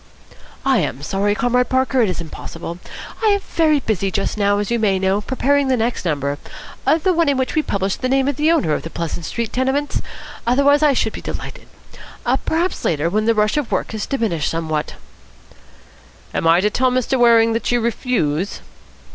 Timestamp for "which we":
7.37-7.61